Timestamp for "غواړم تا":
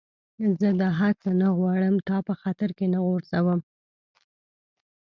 1.57-2.17